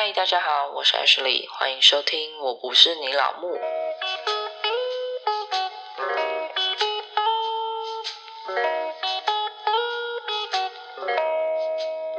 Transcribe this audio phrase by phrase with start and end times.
[0.00, 3.48] 嗨，大家好，我是 Ashley，欢迎收听《我不是你老木》。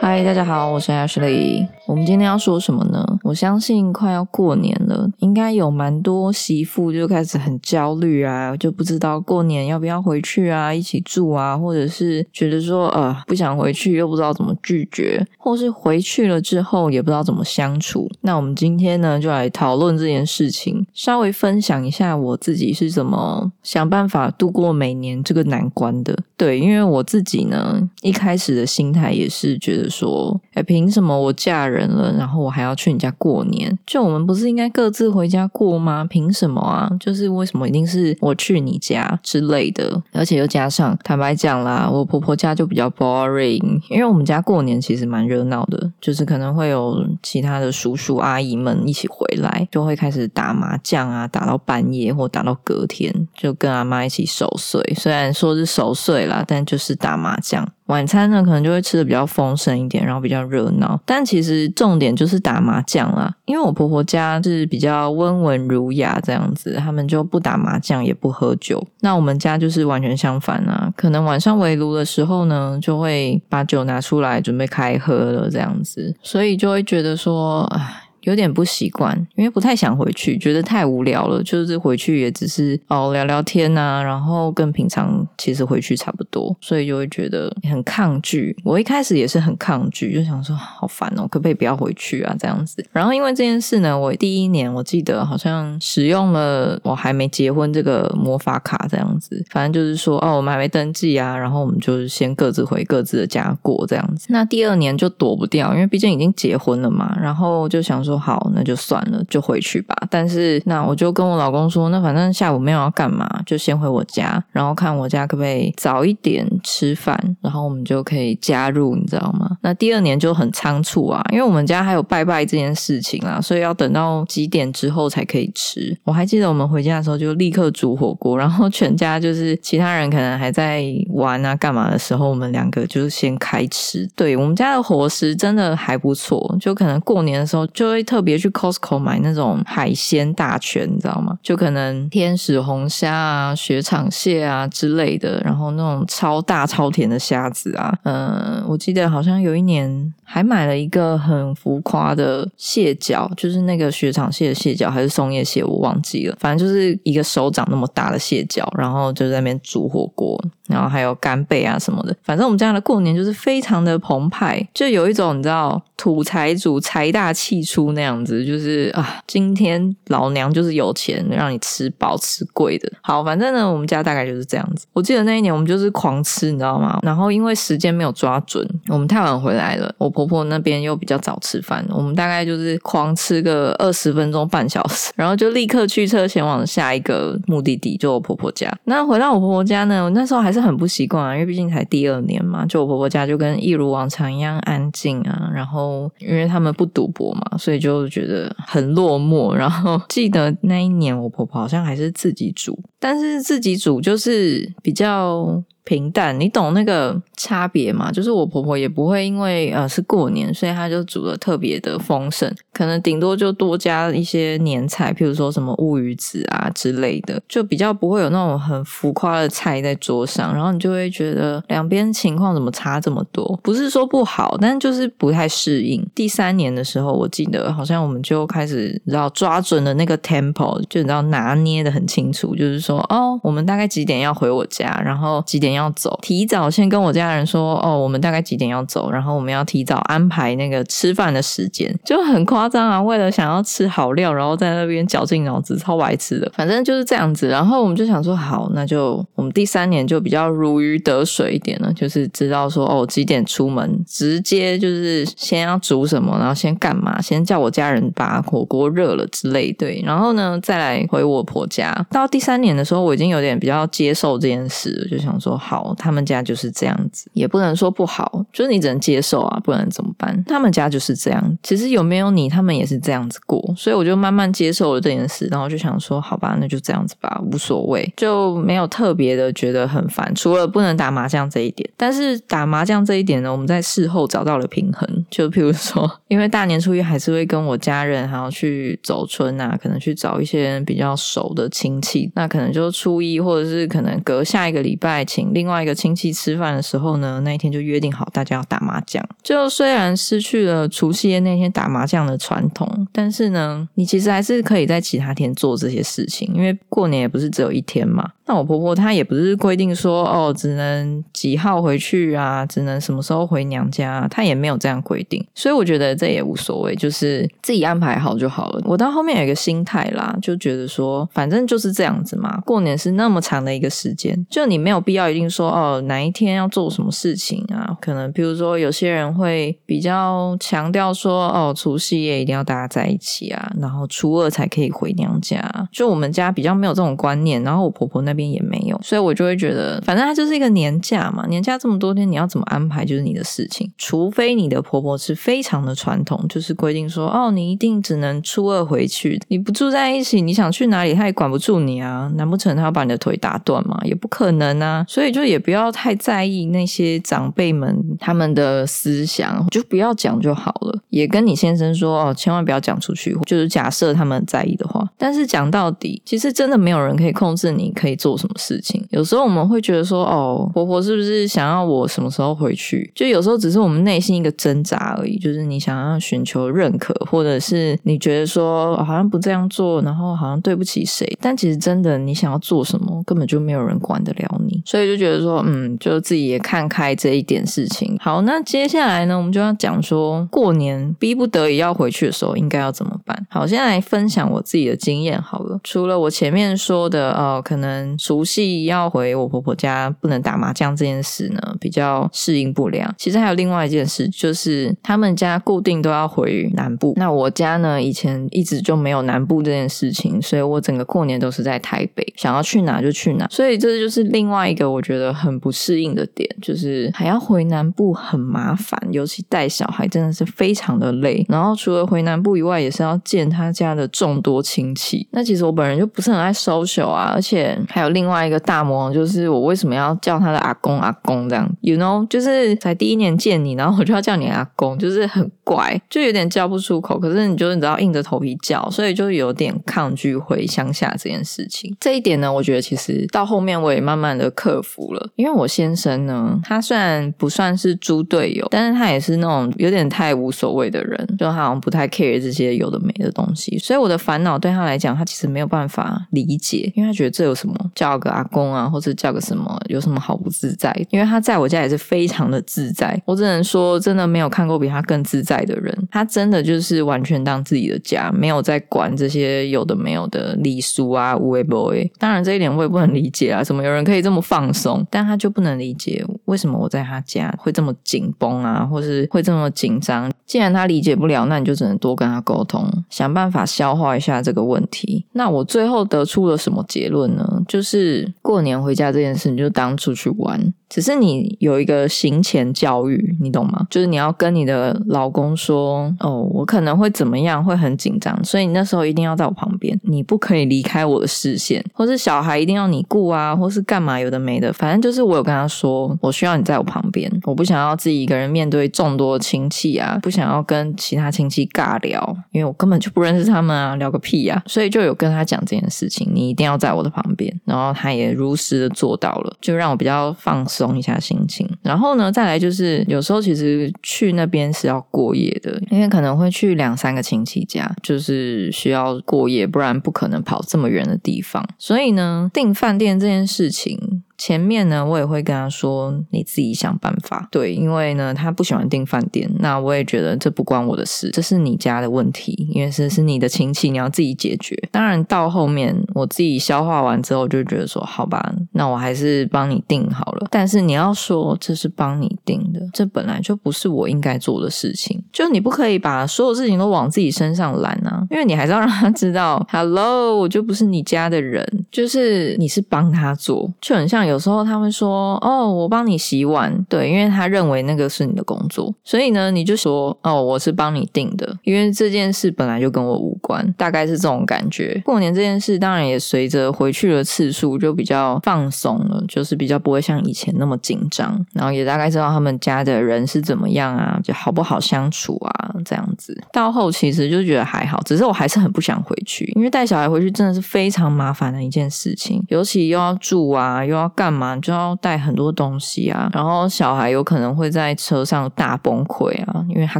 [0.02, 1.66] 嗨，大家好，我是 Ashley。
[1.92, 3.04] 我们今天要说什么呢？
[3.22, 18.10] 我相信快要过年了，应该有蛮多媳妇就开始很焦虑啊，就不知道过年要不要回去啊，一起住啊，或者是觉得说呃不想回去，又不知道怎么拒绝，或是回去了之后也不知道怎么相处。
[18.22, 26.18] 那我们今天呢，就来讨论这件事情，稍微分享一下我自己是怎么想办法度过每年这个难关的。
[26.38, 33.78] 对，因为我自己呢，一开始的心态也是觉得说，哎，凭什么我嫁人了，然后我还要去你家过年？
[33.86, 36.04] 就我们不是应该各自回家过吗？
[36.04, 36.90] 凭什么啊？
[36.98, 40.02] 就是为什么一定是我去你家之类的？
[40.12, 54.82] 而且又加上，坦白讲啦，我婆婆家就比较 boring，因为我们家过年其实蛮热闹的，就是可能会有其他的叔叔阿姨们一起回来，就会开始打麻将啊，打到半夜或打到隔天，就跟阿妈一起守岁。
[54.96, 57.68] 虽然说是守岁啦，但就是打麻将。
[57.86, 60.98] 晚餐呢，可能就会吃的比较丰盛一点，然后比较热闹。
[61.04, 68.82] 但其实重点就是打麻将啦，因为我婆婆家是比较温文儒雅这样子，他们就不打麻将，也不喝酒。
[69.00, 77.98] 那我们家就是完全相反啊，可能晚上围炉的时候呢，就会把酒拿出来准备开喝了这样子，所以就会觉得说，唉。
[78.22, 81.42] 有点不习惯，因为不太想回去，觉得太无聊了。
[81.42, 88.56] 就是回去也只是哦聊聊天呐，然后跟平常其实回去差不多，所以就会觉得很抗拒。
[88.64, 92.84] 我一开始也是很抗拒，就想说好烦哦，可不可以不要回去啊这样子。
[92.92, 104.28] 然后因为这件事呢，我第一年我记得好像使用了我还没结婚这个魔法卡这样子，反正就是说哦我们还没登记啊，然后我们就是先各自回各自的家过这样子。
[104.30, 108.11] 那第二年就躲不掉，因为毕竟已经结婚了嘛，然后就想说。
[108.12, 109.96] 说好，那就算了，就回去吧。
[110.10, 119.56] 但是那我就跟我老公说，那反正下午没有要干嘛，就先回我家，然后看我家可不可以早一点吃饭，然后我们就可以加入，你知道吗？
[119.62, 125.96] 那第二年就很仓促啊，因为我们家还有拜拜这件事情啊，所以要等到几点之后才可以吃。
[126.04, 130.84] 我还记得我们回家的时候就立刻煮火锅，然后全家就是其他人可能还在
[131.14, 134.06] 玩啊干嘛的时候，我们两个就是先开吃。
[134.14, 138.01] 对我们家的伙食真的还不错，就可能过年的时候就会。
[138.02, 141.38] 特别去 Costco 买那种海鲜大全，你知道吗？
[141.42, 147.96] 就可能天使红虾啊、雪场蟹啊之类的，然后那种超大超甜的虾子啊。
[148.04, 156.34] 嗯，我记得好像有一年还买了一个很浮夸的蟹脚，就是那个雪场蟹的蟹脚还是松叶蟹，我忘记了。
[156.40, 162.16] 反正就是一个手掌那么大的蟹脚，然后就在那边煮火锅，然后还有干贝啊什么的。
[162.22, 167.92] 反正我们家的过年就是非常的澎湃，就有一种你知道土财主财大气粗。
[167.92, 172.90] 那样子就是啊，今天老娘就是有钱，让你吃饱吃贵的。
[173.02, 174.86] 好，反正呢，我们家大概就是这样子。
[174.94, 176.98] 我记得那一年我们就是狂吃，你知道吗？
[177.02, 188.74] 然后因为时间没有抓准，我们太晚回来了，我婆婆婆那边又比较早吃饭，我们大概就是狂吃个二十分钟半小时，然后就立刻驱车前往下一个目的地，就我婆婆家。
[188.84, 197.82] 那回到我婆婆家呢，我那时候还是很不习惯啊，因为毕竟才第二年嘛，就我婆婆家就跟一如往常一样安静啊，然后因为他们不赌博嘛，所以。
[197.82, 205.60] 就觉得很落寞，然后记得那一年我婆婆好像还是自己煮，但是自己煮就是比较。
[205.84, 208.12] 平淡，你懂那个差别吗？
[208.12, 223.58] 就是我婆婆也不会因为呃是过年，所以她就煮的特别的丰盛，可能顶多就多加一些年菜，譬如说什么乌鱼子啊之类的，就比较不会有那种很浮夸的菜在桌上，然后你就会觉得两边情况怎么差这么多？
[223.64, 226.06] 不是说不好，但就是不太适应。
[226.14, 235.71] 第三年的时候，我记得好像我们就开始然后抓准了那个 tempo，就你知道拿捏的很清楚，就是说哦，我们大概几点要回我家，然后几点。
[235.72, 243.00] 要走，提早先跟我家人说哦，我们大概几点要走，然后我们要提早安排那个吃饭的时间，就很夸张啊！
[243.00, 246.50] 为了想要吃好料，然后在那边绞尽脑汁，超白痴的。
[246.56, 261.94] 反正就是这样子，然后我们就想说，好，那就我们第三年就比较如鱼得水一点了，就是知道说哦几点出门，直接就是先要煮什么，然后先干嘛，先叫我家人把火锅热了之类，对，然后呢再来回我婆家。
[262.10, 265.60] 到第三年的时候，我已经有点比较接受这件事，就想说。
[265.62, 270.42] 好，他们家就是这样子，也不能说不好，就是你只能接受啊，不能怎么办？
[270.46, 281.88] 他们家就是这样，其实有没有你，他们也是这样子过，所以我就慢慢接受了这件事，然后就想说，好吧，那就这样子吧，无所谓，就没有特别的觉得很烦，除了不能打麻将这一点。
[281.96, 299.22] 但是打麻将这一点呢，我们在事后找到了平衡，就譬如说，因为大年初一还是会跟我家人还要去走村啊，可能去找一些比较熟的亲戚，那可能就初一或者是可能隔下一个礼拜请另外一个亲戚吃饭的时候呢，那一天就约定好大家要打麻将。
[299.42, 308.30] 就虽然失去了除夕夜那天打麻将的传统，但是呢，你其实还是可以在其他天做这些事情，因为过年也不是只有一天嘛。
[308.44, 318.82] 那我婆婆她也不是规定说哦，只能几号回去啊，只能什么时候回娘家，她也没有这样规定，所以我觉得这也无所谓，就是自己安排好就好了。
[318.84, 327.96] 我到后面有一个心态啦，就觉得说，反正就是这样子嘛，过年是那么长的一个时间，就你没有必要一定 说哦，哪一天要做什么事情啊？
[328.00, 335.62] 可能比如说有些人会比较强调说哦，除夕夜一定要大家在一起啊，然后初二才可以回娘家。
[335.92, 338.32] 就我们家比较没有这种观念，然后我婆婆那。
[338.34, 343.92] 边也没有，所以我就会觉得，反正它就是一个年假嘛，年假这么多天，你要怎么安排就是你的事情。
[343.98, 352.32] 除非你的婆婆是非常的传统，就是规定说，哦，你一定只能初二回去，你不住在一起，你想去哪里，他也管不住你啊。
[352.36, 354.00] 难不成他要把你的腿打断吗？
[354.04, 355.04] 也不可能啊。
[355.06, 360.96] 所以就也不要太在意那些长辈们他们的思想，就不要讲就好了。
[361.10, 363.36] 也跟你先生说，哦，千万不要讲出去。
[363.44, 368.12] 就是假设他们在意的话，但是讲到底，其实真的没有人可以控制你，可以。
[368.22, 369.04] 做什么事情？
[369.10, 373.10] 有时候我们会觉得说，哦，婆婆是不是想要我什么时候回去？
[373.16, 381.26] 就有时候只是我们内心一个挣扎而已，就是你想要寻求认可，或者是你觉得说好像不这样做，然后好像对不起谁。
[381.40, 384.82] 但其实真的，你想要做什么，根本就没有人管得了你。
[384.84, 388.16] 所以就觉得说，嗯，就自己也看开这一点事情。
[388.20, 393.46] 好，那接下来呢，我们就要讲说，过年逼不得已要回去的时候，应该要怎么办？
[393.48, 395.80] 好，先来分享我自己的经验好了。
[395.84, 397.92] 除了我前面说的，呃，可能。
[398.18, 403.12] 熟悉要回我婆婆家，不能打麻将这件事呢，比较适应不良。
[403.18, 407.12] 其实还有另外一件事，就是他们家固定都要回南部。
[407.16, 413.46] 那我家呢，以前一直就没有南部这件事情，所以我整个过年都是在台北，想要去哪就去哪。
[413.50, 421.44] 所以这就是另外一个我觉得觉得很不适应的点，就是还要回南部很麻烦，尤其带小孩真的是非常的累。
[421.48, 425.26] 然后除了回南部以外，也是要见他家的众多亲戚。
[425.32, 428.02] 那其实我本人就不是很爱 social 啊，而且还。
[428.02, 437.16] 有另外一个大魔王，就是我为什么要叫他的阿公阿公这样？You know，就是才第一年见你，然后我就要叫你阿公，就是很怪，就有点叫不出口。
[437.18, 441.96] 可是你就是你知道硬着头皮叫，所以就有点抗拒回乡下这件事情。
[442.00, 445.30] 这一点呢，我觉得其实到后面我也慢慢的克服了。
[445.36, 453.76] 因为我先生呢，他虽然不算是猪队友，但是他也是那种有点太无所谓的人，就好像不太 care 这些有的没的东西。
[453.78, 457.74] 所以我的烦恼对他来讲，他其实没有办法理解，因为他觉得这有什么？
[457.94, 460.94] 叫个阿公啊，或者叫个什么，有什么好不自在？
[461.10, 465.96] 因为他在我家也是非常的自在，我只能说，真的没有看过比他更自在的人。
[466.10, 472.10] 他真的就是完全当自己的家，没有在管这些有的没有的礼俗啊、无为 boy。
[472.18, 480.32] 当然这一点我也不能理解啊，怎么有人可以这么放肆但他就不能理解为什么我在他家会这么紧绷啊，或是会这么紧张。
[480.46, 485.24] 既然他理解不了，那你就只能多跟他沟通，想办法消化一下这个问题。
[485.32, 487.62] 那我最后得出了什么结论呢？
[487.68, 487.82] 就。
[487.82, 490.74] 是过年回家这件事，你就当出去玩。
[490.90, 493.86] 只是你有一个行前教育，你懂吗？
[493.88, 514.62] 就是你要跟你的老公说：“哦，我可能会怎么样，会很紧张，所以你那时候一定要在我旁边，你不可以离开我的视线，或是小孩一定要你顾啊，或是干嘛有的没的，反正就是我有跟他说，我需要你在我旁边，我不想要自己一个人面对众多亲戚啊，不想要跟其他亲戚尬聊，因为我根本就不认识他们啊，聊个屁呀！
[514.66, 520.92] 所以就有跟他讲这件事情，你一定要在我的旁边，然后他也如实的做到了，就让我比较放松。
[520.92, 531.66] 一下心情，然后呢，再来就是有时候其实去那边是要过夜的，因为可能会去两三个亲戚家，就是需要过夜，不然不可能跑这么远的地方。
[531.78, 534.22] 所以呢，订饭店这件事情。
[534.44, 537.46] 前面呢，我也会跟他说，你自己想办法。
[537.48, 544.76] 对，因为呢，他不喜欢订饭店，那我也觉得这不关我的事，这是你家的问题，因为这是你的亲戚，你要自己解决。
[544.90, 550.48] 当然，到后面我自己消化完之后，就觉得说，好吧，那我还是帮你订好了。
[550.50, 564.31] 但是你要说这是帮你订的，这本来就不是我应该做的事情，就你不可以把所有事情都往自己身上揽啊，因为你还是要让他知道，Hello，我就不是你家的人，就是你是帮他做，就很像有。
[564.32, 575.02] 有时候他们说哦，我帮你洗碗，对，因为他认为那个是你的工作，所以呢，你就说哦，我是帮你订的，因为这件事本来就跟我无关，大概是这种感觉。
[575.04, 586.42] 过年这件事当然也随着回去的次数就比较放松了，就是比较不会像以前那么紧张，然后也大概知道他们家的人是怎么样啊，就好不好相处啊，这样子。
[586.50, 599.98] 到后其实就觉得还好，只是我还是很不想回去，因为带小孩回去真的是非常麻烦的一件事情，尤其又要住啊，又要干嘛，就要带很多东西啊，然后小孩有可能会在车上大崩溃啊，因为他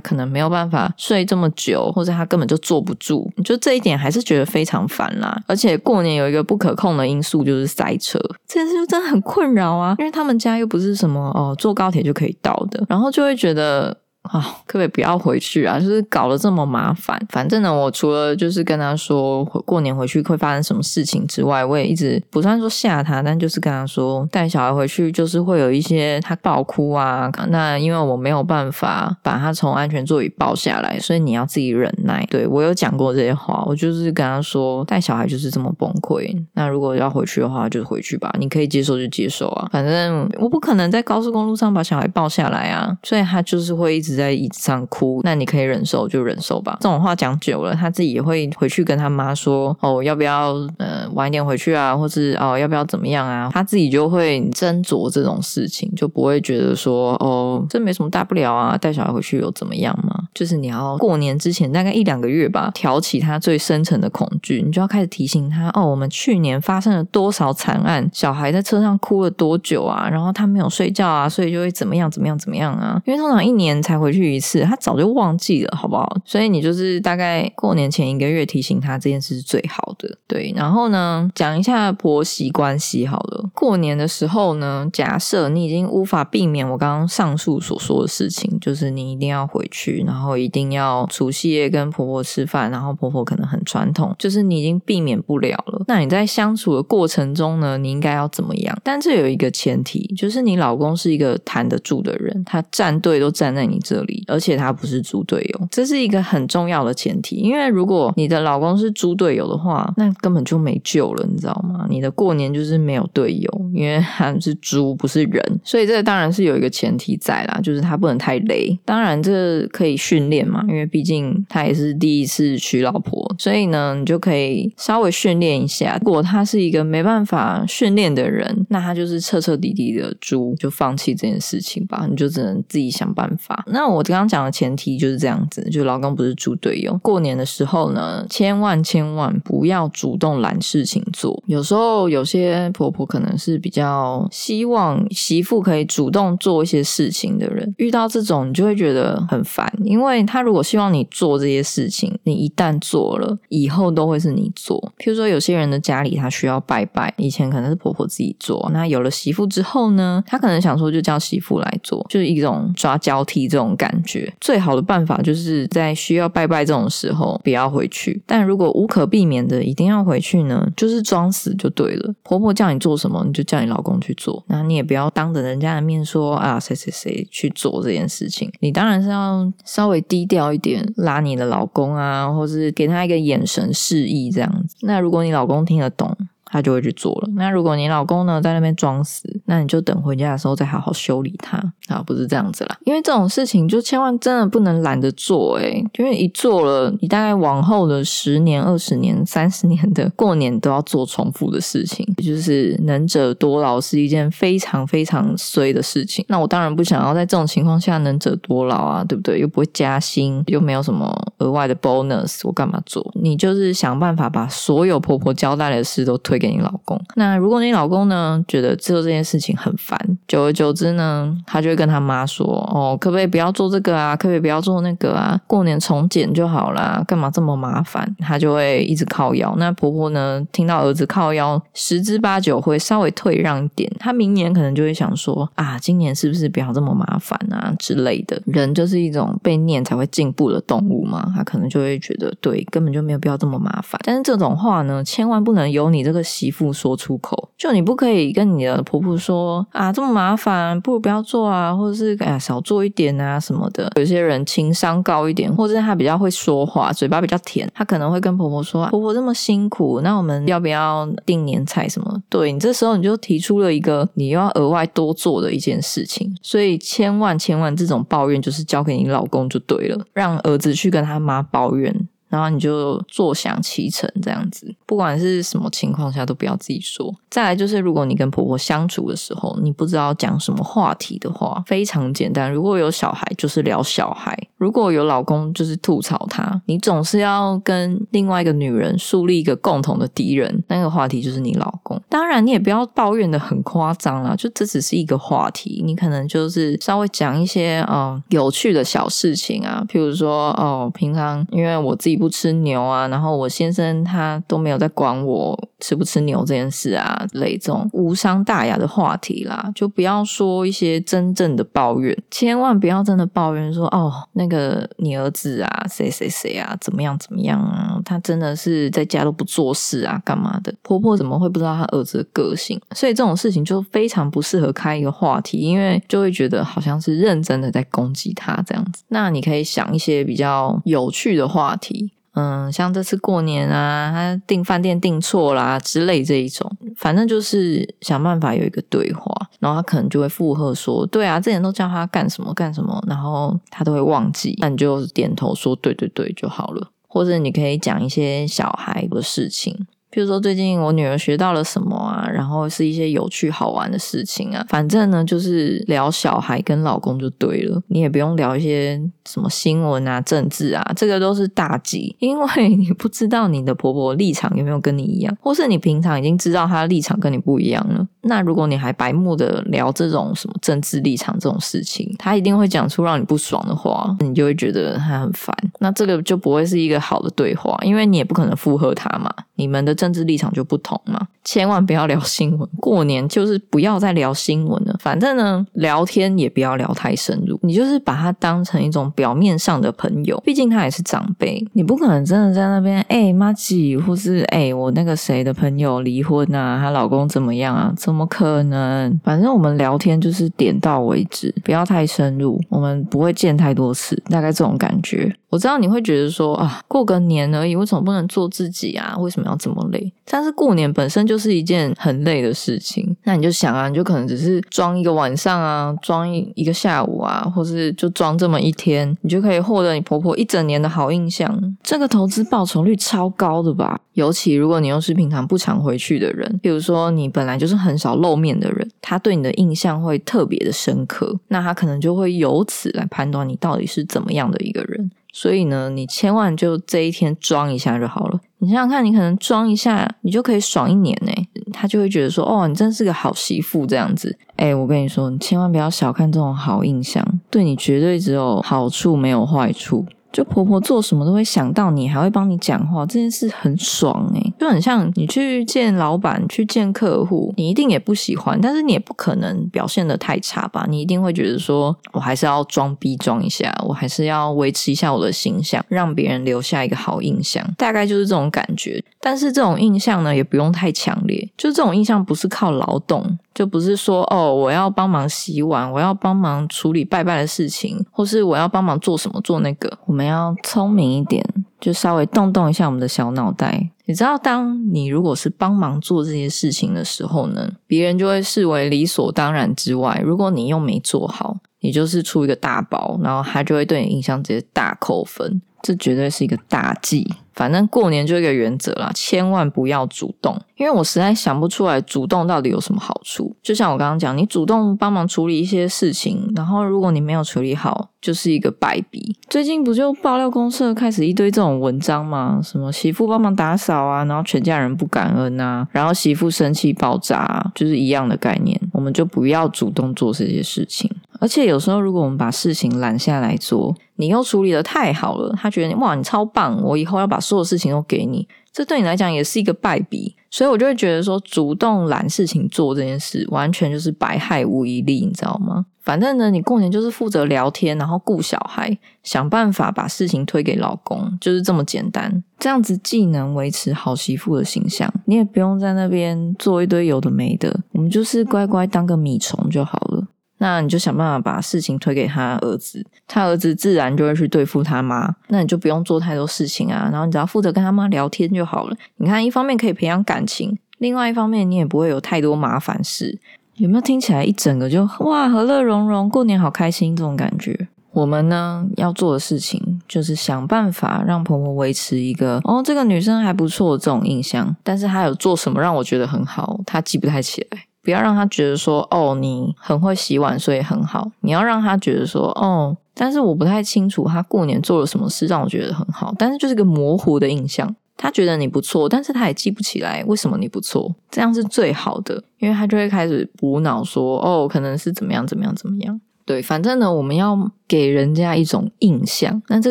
[0.00, 5.40] 可能没有办法睡这么久，或者他根本就坐不住，就这一点还是觉得非常烦啦。
[5.46, 13.96] 而且过年有一个不可控的因素就是塞车，这件事就真的很困扰啊，因为他们家又不是什么哦坐高铁就可以到的，然后就会觉得。
[14.22, 15.78] 啊，可不可以不要回去啊？
[15.80, 17.20] 就是搞得这么麻烦。
[17.28, 27.30] 反正呢，我除了就是跟他说过年回去会发生什么事情之外，我也一直不算说吓他，但就是跟他说带小孩回去就是会有一些他爆哭啊。
[27.48, 32.24] 那因为我没有办法把他从安全座椅抱下来，所以你要自己忍耐。
[32.30, 36.32] 对我有讲过这些话，我就是跟他说带小孩就是这么崩溃。
[36.54, 39.68] 那如果要回去的话，就回去吧，你可以接受就接受啊。
[39.72, 44.22] 反正我不可能在高速公路上把小孩抱下来啊，所以他就是会一直直。
[44.22, 46.76] 在椅子上哭，那你可以忍受就忍受吧。
[46.80, 51.96] 这种话讲久了，他自己也会回去跟他妈说：“哦，要不要呃晚一点回去啊？
[51.96, 68.08] 或是哦要不要怎么样啊？”他自己就会斟酌这种事情，就不会觉得说：“哦，这没什么大不了啊，带小孩回去有怎么样吗？”就是你要过年之前大概一两个月吧，挑起他最深层的恐惧，你就要开始提醒他：“哦，我们去年发生了多少惨案？
[68.12, 70.06] 小孩在车上哭了多久啊？
[70.08, 73.00] 然后他没有睡觉啊，所以就会怎么样怎么样怎么样啊？
[73.06, 74.01] 因为通常一年才。
[74.02, 76.20] 回去一次，他早就忘记了，好不好？
[76.24, 80.18] 所以你就是大概过年前一个月提醒他这件事是最好的。
[80.26, 83.48] 对，然后呢，讲一下婆媳关系好了。
[83.54, 95.84] 过年的时候呢，假设你已经无法避免我刚刚上述所说的事情，就是你一定要回去，然后一定要除夕夜跟婆婆吃饭，然后婆婆可能很传统，就是你已经避免不了了。
[95.86, 98.76] 那你在相处的过程中呢，你应该要怎么样？
[98.82, 103.78] 但这有一个前提，就是你老公是一个谈得住的人，他站队都站在你。
[103.92, 107.36] 这里，而且他不是猪队友，这是一个很重要的前提。
[107.36, 111.86] 因为如果你的老公是猪队友的话，那根本就没救了，你知道吗？
[111.90, 118.78] 你的过年就是没有队友，因为 他是猪，不是人，所以这当然是有一个前提在啦，就是他不能太累。
[118.84, 125.98] 当然，这可以训练嘛，因为毕竟他也是第一次娶老婆，所以呢，你就可以稍微训练一下。
[126.02, 133.64] 如果他是一个没办法训练的人，那他就是彻彻底底的猪，就放弃这件事情吧，你就只能自己想办法。
[133.66, 136.96] 那那我刚刚讲的前提就是这样子，就老公不是猪队友。
[137.02, 141.42] 过年的时候呢，千万千万不要主动揽事情做。
[141.48, 154.80] 有时候有些婆婆可能是比较希望媳妇可以主动做一些事情的人，遇到这种你就会觉得很烦，因为她如果希望你做这些事情，你一旦做了，以后都会是你做。
[154.98, 163.71] 譬如说有些人的家里他需要拜拜，以前可能是婆婆自己做，那有了媳妇之后呢，他可能想说就叫媳妇来做，就是一种抓交替这种。
[163.76, 172.14] 感觉最好的办法就是在需要拜拜这种时候不要回去，但如果无可避免的一定要回去呢，就是装死就对了。
[172.22, 178.50] 婆婆叫你做什么，你就叫你老公去做，那你也不要当着人家的面说啊谁谁谁去做这件事情。
[178.60, 184.76] 你当然是要稍微低调一点，拉你的老公啊，或是给他一个眼神示意这样子。
[184.82, 186.16] 那如果你老公听得懂。
[186.52, 187.28] 他就会去做了。
[187.34, 191.56] 那如果你老公呢在那边装死，那你就等回家的时候再好好修理他
[191.88, 192.76] 啊，不是这样子啦。
[192.84, 206.22] 因为这种事情就千万真的不能懒得做诶，因为一做了，你大概往后的十年、二十年、 三十年的过年都要做重复的事情，也就是能者多劳是一件非常非常衰的事情。
[206.28, 209.40] 那我当然不想要在这种情况下能者多劳啊，对不对？
[209.40, 213.10] 又不会加薪，又没有什么额外的 bonus，我干嘛做？
[213.14, 216.41] 你就是想办法把所有婆婆交代的事都推。
[216.42, 217.00] 给你老公。
[217.14, 219.96] 那如果你老公呢，觉得做这件事情很烦，
[220.26, 222.44] 久而久之呢，他就会跟他妈说
[222.74, 224.16] ：“哦，可不可以不要做这个啊？
[224.16, 225.40] 可不可以不要做那个啊？
[225.46, 229.54] 过年重剪就好啦，干嘛这么麻烦？”他就会一直靠腰。
[229.58, 233.88] 那婆婆呢，听到儿子靠腰，十之八九会稍微退让一点。
[234.00, 244.00] 他明年可能就会想说：“啊，今年是不是不要这么麻烦啊之类的？”人就是一种被念才会进步的动物嘛，他可能就会觉得对，根本就没有必要这么麻烦。
[244.04, 246.20] 但是这种话呢，千万不能由你这个。
[246.32, 247.50] 媳妇说出口。
[247.58, 253.90] 就你不可以跟你的婆婆说啊，这么麻烦，不如不要做啊，或者是哎呀少做一点啊什么的。
[253.96, 272.08] 有些人情商高一点，或者是他比较会说话，嘴巴比较甜，他可能会跟婆婆说：“婆婆这么辛苦，那我们要不要订年菜什么？”对你这时候你就提出了一个你又要额外多做的一件事情，所以千万千万这种抱怨就是交给你老公就对了，让儿子去跟他妈抱怨。
[272.32, 277.14] 然后你就坐享其成，这样子，不管是什么情况下都不要自己说。
[277.28, 282.50] 再来就是，如果你跟婆婆相处的时候，你不知道讲什么话题的话，非常简单。
[282.50, 286.58] 如果有小孩，就是聊小孩；如果有老公，就是吐槽他。
[286.64, 292.00] 你总是要跟另外一个女人树立一个共同的敌人，那个话题就是你老公。
[292.08, 302.21] 当然，你也不要抱怨的很夸张啦，就这只是一个话题，你可能就是稍微讲一些嗯有趣的小事情啊，譬如说哦，平常因为我自己。
[302.22, 320.72] 不吃牛啊，然后我先生他都没有在管我吃不吃牛这件事啊，类这种无伤大雅的话题啦，就不要说一些真正的抱怨，千万不要真的抱怨说哦，那个你儿子啊，谁谁谁啊，怎么样怎么样啊，他真的是在家都不做事啊，干嘛的？
[320.82, 322.80] 婆婆怎么会不知道他儿子的个性？
[322.94, 329.02] 所以这种事情就非常不适合开一个话题，因为就会觉得好像是认真的在攻击他这样子。
[329.08, 332.11] 那你可以想一些比较有趣的话题。
[332.34, 346.90] 嗯，像这次过年啊，他订饭店订错啦之类这一种，反正就是想办法有一个对话，然后他可能就会附和说：“对啊，之前都叫他干什么干什么，然后他都会忘记。”那你就点头说：“对对对”就好了。
[347.06, 349.86] 或者你可以讲一些小孩的事情。
[350.12, 368.06] 比如说最近我女儿学到了什么啊，然后是一些有趣好玩的事情啊，反正呢就是聊小孩跟老公就对了，你也不用聊一些什么新闻啊、政治啊，这个都是大忌，因为 你不知道你的婆婆立场有没有跟你一样，或是你平常已经知道她的立场跟你不一样了。
[368.24, 375.56] 那如果你还白目的聊这种什么政治立场这种事情，她一定会讲出让你不爽的话，你就会觉得她很烦。
[375.80, 381.28] 那这个就不会是一个好的对话，因为你也不可能附和她嘛，你们的政治立场就不同嘛。
[381.44, 384.96] 千万不要聊新闻，过年就是不要再聊新闻了。
[385.00, 397.92] 反正呢，聊天也不要聊太深入，你就是把他当成一种表面上的朋友，毕竟他也是长辈，你不可能真的在那边哎妈吉，或是哎我那个谁的朋友离婚啊，她老公怎么样啊？
[397.96, 399.20] 怎么可能？
[399.22, 402.60] 反正我们聊天就是点到为止，不要太深入。
[402.68, 405.34] 我们不会见太多次，大概这种感觉。
[405.52, 409.14] 我知道你会觉得说啊，过个年而已，为什么不能做自己啊？
[409.18, 410.10] 为什么要这么累？
[410.24, 413.14] 但是过年本身就是一件很累的事情。
[413.24, 421.76] 那你就想啊，你就可能只是装一个晚上啊，装一一个下午啊，或是就装这么一天，你就可以获得你婆婆一整年的好印象。
[421.82, 424.00] 这个投资报酬率超高的吧？
[424.14, 435.10] 尤其如果你又是平常不常回去的人，比如说你本来就是很少露面的人，他对你的印象会特别的深刻，那他可能就会由此来判断你到底是怎么样的一个人。
[435.32, 438.38] 所以呢，你千万就这一天装一下就好了。
[438.58, 441.32] 你想想看，你可能装一下，你就可以爽一年呢。
[441.72, 444.38] 他就会觉得说，哦，你真是个好媳妇这样子。
[444.56, 450.06] 哎，我跟你说，你千万不要小看这种好印象，对你绝对只有好处没有坏处。
[450.32, 460.86] 就婆婆做什么都会想到你，还会帮你讲话，这件事很爽诶就很像你去见老板、去见客户，你一定也不喜欢，但是你也不可能表现的太差吧？
[460.88, 469.02] 你一定会觉得说，我还是要装逼装一下，我还是要维持一下我的形象，让别人留下一个好印象，大概就是这种感觉。
[469.20, 473.38] 但是这种印象呢，也不用太强烈，就这种印象不是靠劳动。
[473.54, 479.98] 就不是说哦，我要帮忙洗碗，我要帮忙处理拜拜的事情，或是我要帮忙做什么做那个。
[480.06, 481.44] 我们要聪明一点，
[481.80, 483.90] 就稍微动动一下我们的小脑袋。
[484.04, 490.20] 你知道，当你如果是帮忙做这些事情的时候呢，别人就会视为理所当然之外。
[490.24, 495.60] 如果你又没做好，你就是出一个大包，然后他就会对你印象直接大扣分。
[495.82, 497.34] 这绝对是一个大忌。
[497.54, 503.54] 反正过年就一个原则啦，千万不要主动，因为我实在想不出来主动到底有什么好处。
[503.62, 509.36] 就像我刚刚讲，你主动帮忙处理一些事情，然后如果你没有处理好，就是一个败笔。
[509.48, 512.60] 最近不就爆料公社开始一堆这种文章吗？
[512.62, 518.80] 什么媳妇帮忙打扫啊，然后全家人不感恩啊，然后媳妇生气爆炸，就是一样的概念。
[518.92, 521.10] 我们就不要主动做这些事情。
[521.40, 530.36] 而且有时候，如果我们把事情揽下来做，你又处理的太好了，他觉得哇，你超棒，我以后要把所有事情都给你，这对你来讲也是一个败笔。
[530.50, 535.86] 所以我就会觉得说，主动揽事情做这件事，完全就是百害无一利，你知道吗？
[536.02, 542.42] 反正呢，你过年就是负责聊天，然后顾小孩，想办法把事情推给老公，就是这么简单。
[542.58, 550.21] 这样子既能维持好媳妇的形象，你也不用在那边做一堆有的没的，我们就是乖乖当个米虫就好了。
[550.62, 555.34] 那你就想办法把事情推给他儿子，他儿子自然就会去对付他妈。
[555.48, 558.96] 那你就不用做太多事情啊，然后你只要负责跟他妈聊天就好了。
[559.16, 563.40] 你看，一方面可以培养感情，另外一方面你也不会有太多麻烦事。
[563.74, 567.88] 有没有听起来一整个就哇和乐融融，过年好开心这种感觉？
[568.12, 577.78] 我们呢要做的事情就是想办法让婆婆维持一个哦这个女生还不错这种印象，但是她有做什么让我觉得很好，她记不太起来。
[578.02, 581.30] 不要让他觉得说哦，你很会洗碗，所以很好。
[581.40, 587.94] 你要让他觉得说哦，但是我不太清楚他过年做了什么事让我觉得很好，但是就是个模糊的印象。
[588.14, 596.20] 他觉得你不错，但是他也记不起来为什么你不错，这样是最好的，因为他就会开始补脑说哦，可能是怎么样怎么样怎么样。
[596.44, 597.56] 对，反正呢，我们要
[597.88, 599.90] 给人家一种印象，那这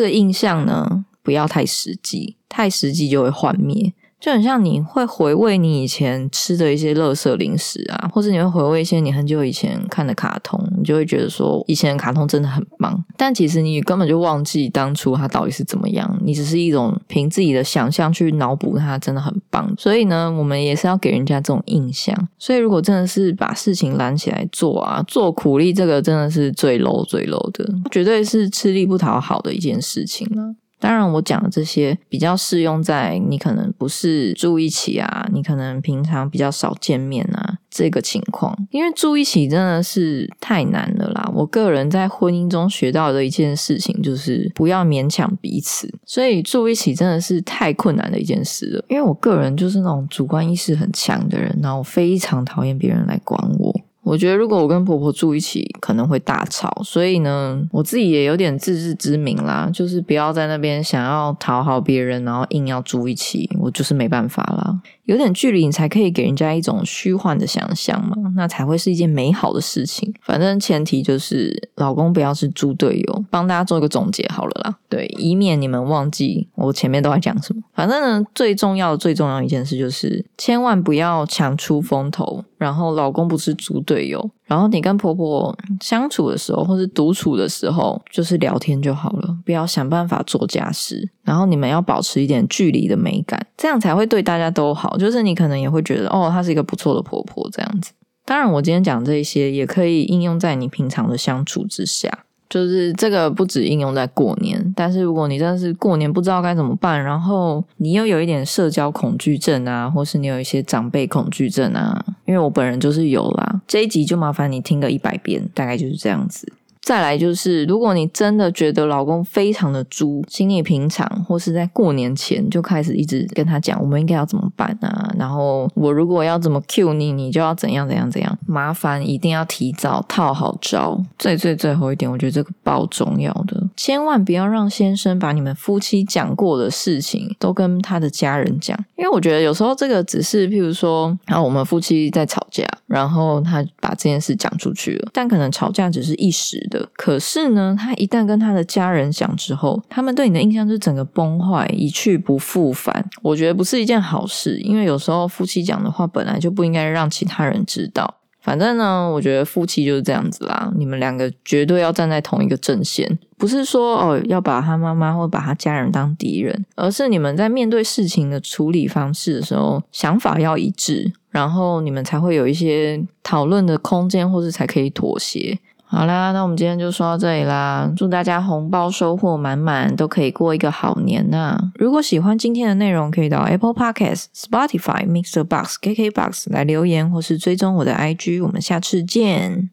[0.00, 3.92] 个印象呢，不要太实际，太实际就会幻灭。
[4.22, 13.04] 就很像你会回味你以前吃的一些垃圾零食啊，或者你会回味一些你很久以前看的卡通，你就会觉得说以前的卡通真的很棒。
[13.16, 19.74] 但其实你根本就忘记当初它到底是怎么样，你只是一种凭自己的想象去脑补它真的很棒。
[19.76, 22.16] 所以呢，我们也是要给人家这种印象。
[22.38, 30.54] 所以如果真的是把事情揽起来做啊，做苦力这个真的是最 low 最 low 的，绝对是吃力不讨好的一件事情了。
[30.82, 41.30] 当然，我讲的这些比较适用在你可能不是住一起啊，你可能平常比较少见面啊这个情况，因为住一起真的是太难了啦。
[41.32, 48.84] 我个人在婚姻中学到的一件事情就是不要勉强彼此，所以住一起真的是太困难的一件事了。
[48.88, 53.80] 因为我个人就是那种主观意识很强的人，然后我非常讨厌别人来管我。
[54.02, 64.80] 我觉得如果我跟婆婆住一起，可能会大吵，所以呢，我自己也有点自知之明啦，就是不要在那边想要讨好别人，然后硬要住一起，我就是没办法啦。
[65.04, 70.12] 有点距离，你才可以给人家一种虚幻的想象嘛，那才会是一件美好的事情。
[70.22, 74.76] 反正前提就是老公不要是猪队友，帮大家做一个总结好了啦。
[74.88, 77.62] 对，以免你们忘记我前面都在讲什么。
[77.74, 82.44] 反正呢，最重要的、最重要一件事就是，千万不要抢出风头。
[82.58, 84.30] 然后老公不是猪队友。
[84.52, 91.08] 然后你跟婆婆相处的时候，或是独处的时候，就是聊天就好了，不要想办法做家事。
[91.24, 94.98] 然后你们要保持一点距离的美感，这样才会对大家都好。
[94.98, 97.92] 就是你可能也会觉得，哦，她是一个不错的婆婆这样子。
[98.26, 102.26] 当然，我今天讲这些也可以应用在你平常的相处之下。
[102.52, 116.52] 就是这个不止应用在过年，但是如果你真的是过年不知道该怎么办，然后你又有一点社交恐惧症啊，或是你有一些长辈恐惧症啊，因为我本人就是有啦，这一集就麻烦你听个一百遍，大概就是这样子。
[116.82, 125.14] 再来就是，如果你真的觉得老公非常的猪，心里平常，或是在过年前就开始一直跟他讲，我们应该要怎么办啊？
[125.16, 131.00] 然后我如果要怎么 cue 你，你就要怎样怎样怎样，麻烦一定要提早套好招。
[131.16, 146.60] 最最最后一点，我觉得这个包重要的，千万不要让先生把你们夫妻讲过的事情都跟他的家人讲，因为我觉得有时候这个只是，譬如说，啊，我们夫妻在吵架，然后他把这件事讲出去了，但可能吵架只是一时。
[146.70, 153.08] 的，可是呢，他一旦跟他的家人讲之后，他们对你的印象就整个崩坏，一去不复返。
[153.22, 158.18] 我觉得不是一件好事，因为有时候夫妻讲的话本来就不应该让其他人知道。
[158.42, 175.58] 反正呢，我觉得夫妻就是这样子啦，你们两个绝对要站在同一个阵线，不是说哦要把他妈妈或把他家人当敌人，而是你们在面对事情的处理方式的时候，想法要一致，然后你们才会有一些讨论的空间，或是才可以妥协。
[175.92, 177.92] 好啦，那我们今天就说到这里啦。
[177.94, 181.58] 祝大家红包收获满满，都可以过一个好年呐！
[181.74, 188.42] 如果喜欢今天的内容，可以到 Apple Podcast、Spotify、Mixer Box、KK Box 来留言，或是追踪我的 IG。
[188.42, 189.68] 我们下次见。